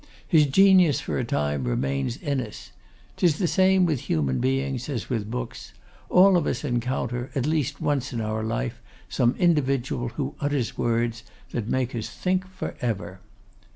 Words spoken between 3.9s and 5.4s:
human beings as with